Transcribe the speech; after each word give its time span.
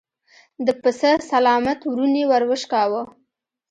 د 0.65 0.67
پسه 0.81 1.11
سلامت 1.31 1.79
ورون 1.85 2.13
يې 2.19 2.25
ور 2.29 2.43
وشکاوه. 2.49 3.01